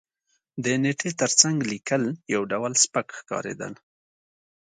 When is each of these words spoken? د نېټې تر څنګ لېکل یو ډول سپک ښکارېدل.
د 0.63 0.65
نېټې 0.83 1.09
تر 1.21 1.31
څنګ 1.41 1.57
لېکل 1.71 2.03
یو 2.33 2.41
ډول 2.51 2.73
سپک 2.83 3.07
ښکارېدل. 3.17 3.73